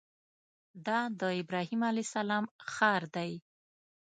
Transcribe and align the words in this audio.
دا 0.87 0.99
د 1.19 1.21
ابراهیم 1.41 1.81
علیه 1.89 2.05
السلام 2.09 2.43
ښار 2.73 3.01
دی. 3.15 3.31